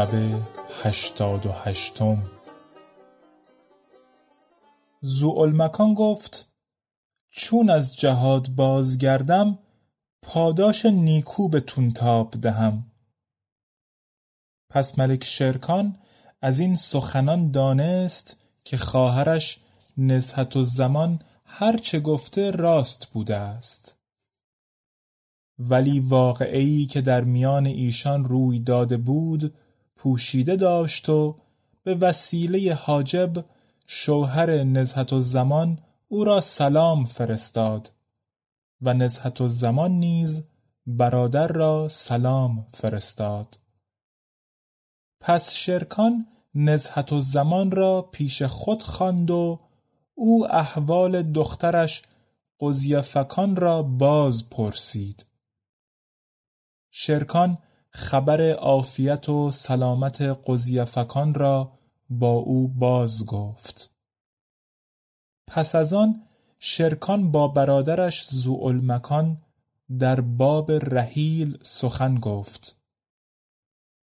[0.00, 0.40] شب
[0.82, 2.22] هشتاد و هشتم.
[5.00, 6.52] زوالمکان گفت
[7.30, 9.58] چون از جهاد بازگردم
[10.22, 12.86] پاداش نیکو به تونتاب دهم.
[14.70, 15.96] پس ملک شرکان
[16.42, 19.58] از این سخنان دانست که خواهرش
[19.96, 23.96] نزهت و زمان هرچه گفته راست بوده است.
[25.58, 29.54] ولی واقعی که در میان ایشان روی داده بود
[30.02, 31.36] پوشیده داشت و
[31.82, 33.44] به وسیله حاجب
[33.86, 35.78] شوهر نزهت و زمان
[36.08, 37.92] او را سلام فرستاد
[38.80, 40.44] و نزهت و زمان نیز
[40.86, 43.58] برادر را سلام فرستاد.
[45.20, 49.60] پس شرکان نزهت و زمان را پیش خود خواند و
[50.14, 52.02] او احوال دخترش
[52.60, 55.26] قزیفکان را باز پرسید.
[56.90, 57.58] شرکان
[57.92, 61.72] خبر عافیت و سلامت قزیفکان را
[62.10, 63.94] با او باز گفت.
[65.46, 66.22] پس از آن
[66.58, 69.42] شرکان با برادرش زوالمکان
[69.98, 72.80] در باب رحیل سخن گفت.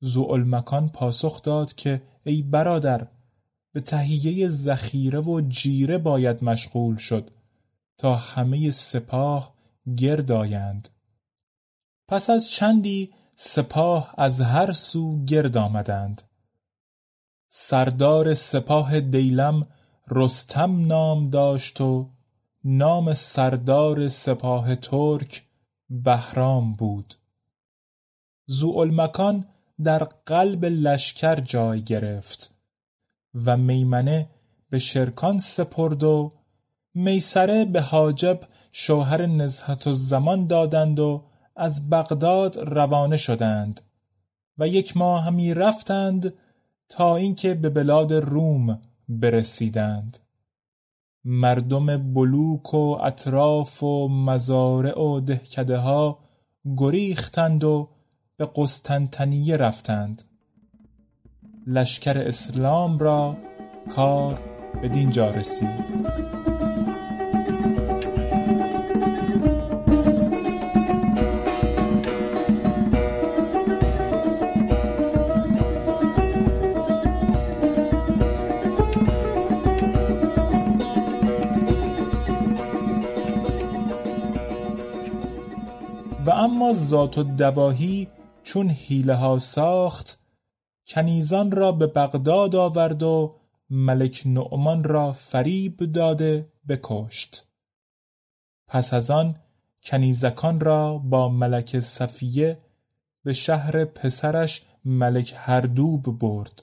[0.00, 3.08] زوالمکان پاسخ داد که ای برادر
[3.72, 7.30] به تهیه ذخیره و جیره باید مشغول شد
[7.98, 9.54] تا همه سپاه
[9.96, 10.88] گرد آیند.
[12.08, 16.22] پس از چندی سپاه از هر سو گرد آمدند.
[17.48, 19.66] سردار سپاه دیلم
[20.10, 22.10] رستم نام داشت و
[22.64, 25.42] نام سردار سپاه ترک
[25.90, 27.14] بهرام بود.
[28.46, 29.44] زوالمکان
[29.84, 32.54] در قلب لشکر جای گرفت
[33.34, 34.30] و میمنه
[34.70, 36.32] به شرکان سپرد و
[36.94, 38.40] میسره به حاجب
[38.72, 41.24] شوهر نزهت و زمان دادند و
[41.56, 43.80] از بغداد روانه شدند
[44.58, 46.34] و یک ماه همی رفتند
[46.88, 50.18] تا اینکه به بلاد روم برسیدند.
[51.24, 56.18] مردم بلوک و اطراف و مزارع و دهکده ها
[56.76, 57.88] گریختند و
[58.36, 60.22] به قسطنطنیه رفتند.
[61.66, 63.36] لشکر اسلام را
[63.96, 64.40] کار
[64.82, 66.51] به دینجا رسید.
[86.26, 88.08] و اما ذات و دواهی
[88.42, 90.18] چون حیله ها ساخت
[90.86, 93.34] کنیزان را به بغداد آورد و
[93.70, 97.46] ملک نعمان را فریب داده بکشت.
[98.66, 99.36] پس از آن
[99.82, 102.58] کنیزکان را با ملک صفیه
[103.24, 106.62] به شهر پسرش ملک هردوب برد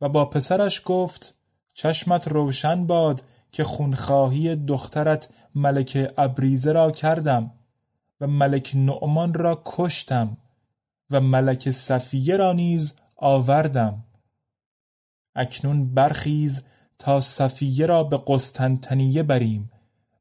[0.00, 1.38] و با پسرش گفت
[1.74, 3.22] چشمت روشن باد
[3.52, 7.57] که خونخواهی دخترت ملک ابریزه را کردم.
[8.20, 10.36] و ملک نعمان را کشتم
[11.10, 14.04] و ملک صفیه را نیز آوردم.
[15.34, 16.62] اکنون برخیز
[16.98, 19.70] تا صفیه را به قسطنطنیه بریم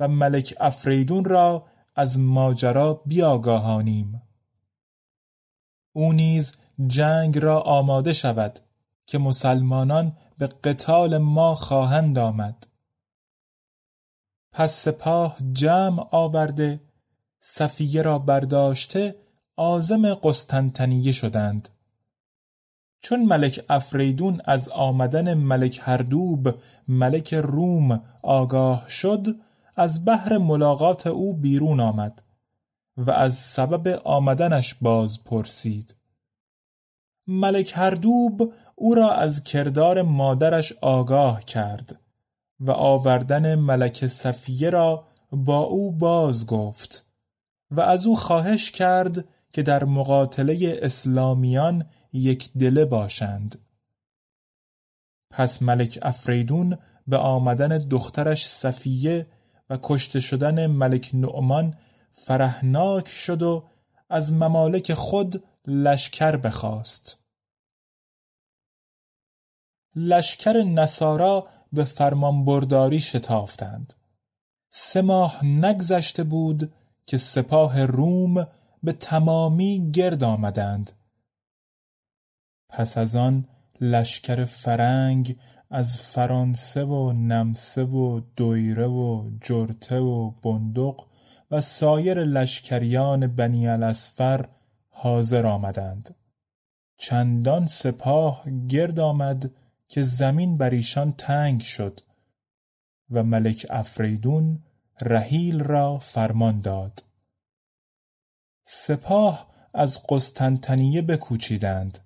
[0.00, 1.66] و ملک افریدون را
[1.96, 4.22] از ماجرا بیاگاهانیم.
[5.92, 8.60] او نیز جنگ را آماده شود
[9.06, 12.66] که مسلمانان به قتال ما خواهند آمد.
[14.52, 16.80] پس سپاه جمع آورده
[17.40, 19.16] صفیه را برداشته
[19.56, 21.68] آزم قسطنطنیه شدند.
[23.00, 26.54] چون ملک افریدون از آمدن ملک هردوب
[26.88, 29.26] ملک روم آگاه شد
[29.76, 32.22] از بحر ملاقات او بیرون آمد
[32.96, 35.96] و از سبب آمدنش باز پرسید.
[37.26, 42.00] ملک هردوب او را از کردار مادرش آگاه کرد
[42.60, 47.09] و آوردن ملک صفیه را با او باز گفت.
[47.70, 53.58] و از او خواهش کرد که در مقاتله اسلامیان یک دله باشند.
[55.30, 59.26] پس ملک افریدون به آمدن دخترش صفیه
[59.70, 61.74] و کشته شدن ملک نعمان
[62.12, 63.68] فرهناک شد و
[64.08, 67.24] از ممالک خود لشکر بخواست.
[69.96, 73.94] لشکر نصارا به فرمانبرداری شتافتند.
[74.70, 76.72] سه ماه نگذشته بود
[77.10, 78.46] که سپاه روم
[78.82, 80.92] به تمامی گرد آمدند.
[82.68, 83.48] پس از آن
[83.80, 85.36] لشکر فرنگ
[85.70, 91.06] از فرانسه و نمسه و دویره و جرته و بندق
[91.50, 94.48] و سایر لشکریان بنی الاسفر
[94.88, 96.14] حاضر آمدند.
[96.96, 99.50] چندان سپاه گرد آمد
[99.88, 102.00] که زمین بر ایشان تنگ شد
[103.10, 104.62] و ملک افریدون
[105.02, 107.04] رحیل را فرمان داد.
[108.64, 111.98] سپاه از قسطنطنیه بکوچیدند.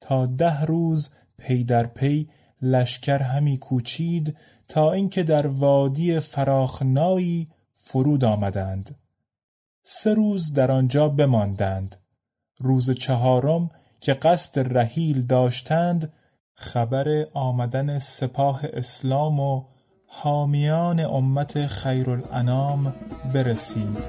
[0.00, 2.28] تا ده روز پی در پی
[2.62, 4.36] لشکر همی کوچید
[4.68, 8.98] تا اینکه در وادی فراخنایی فرود آمدند.
[9.82, 11.96] سه روز در آنجا بماندند.
[12.58, 16.12] روز چهارم که قصد رحیل داشتند
[16.54, 19.64] خبر آمدن سپاه اسلام و
[20.10, 22.94] حامیان امت خیرالانام
[23.34, 24.08] برسید.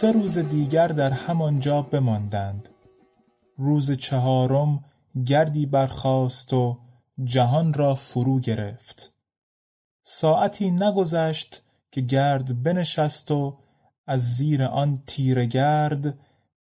[0.00, 2.68] سه روز دیگر در همانجا بماندند.
[3.56, 4.84] روز چهارم
[5.26, 6.78] گردی برخاست و
[7.24, 9.14] جهان را فرو گرفت.
[10.02, 13.58] ساعتی نگذشت که گرد بنشست و
[14.06, 16.18] از زیر آن تیره گرد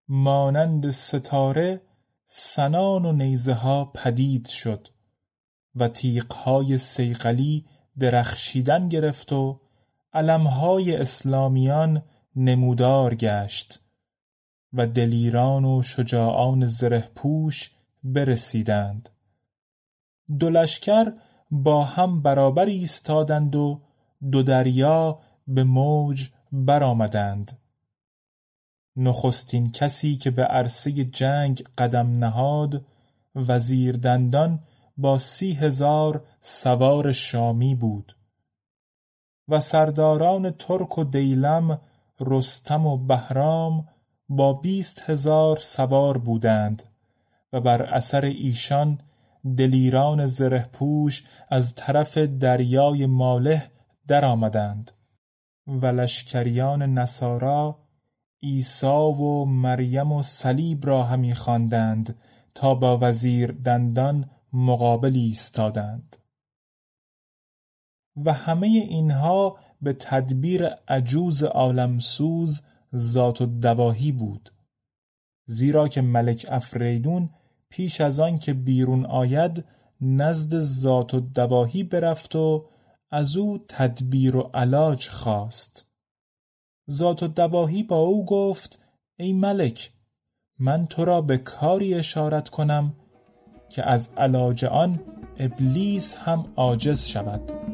[0.08, 1.80] مانند ستاره
[2.26, 4.88] سنان و نیزه ها پدید شد
[5.74, 7.66] و تیغهای سیقلی
[7.98, 9.60] درخشیدن گرفت و
[10.12, 12.02] علمهای اسلامیان
[12.36, 13.80] نمودار گشت
[14.72, 17.70] و دلیران و شجاعان زره پوش
[18.04, 19.08] برسیدند.
[20.38, 21.12] دو لشکر
[21.50, 23.80] با هم برابر ایستادند و
[24.30, 27.58] دو دریا به موج برآمدند.
[28.96, 32.84] نخستین کسی که به عرصه جنگ قدم نهاد
[33.34, 34.58] وزیر دندان
[34.96, 38.16] با سی هزار سوار شامی بود
[39.48, 41.80] و سرداران ترک و دیلم
[42.20, 43.88] رستم و بهرام
[44.28, 46.82] با بیست هزار سوار بودند
[47.52, 48.98] و بر اثر ایشان
[49.56, 53.70] دلیران زرهپوش از طرف دریای ماله
[54.06, 54.90] درآمدند
[55.66, 57.78] و لشکریان نصارا
[58.42, 62.18] عیسی و مریم و صلیب را همی خواندند
[62.54, 66.16] تا با وزیر دندان مقابل ایستادند.
[68.16, 72.62] و همه اینها به تدبیر عجوز عالمسوز
[72.96, 74.52] ذات و دواهی بود.
[75.46, 77.30] زیرا که ملک افریدون
[77.68, 79.64] پیش از آن که بیرون آید
[80.00, 82.66] نزد ذات و دواهی برفت و
[83.10, 85.90] از او تدبیر و علاج خواست.
[86.90, 88.80] ذات و دواهی با او گفت
[89.16, 89.92] ای ملک
[90.58, 92.94] من تو را به کاری اشارت کنم
[93.68, 95.00] که از علاج آن
[95.38, 97.73] ابلیس هم عاجز شود.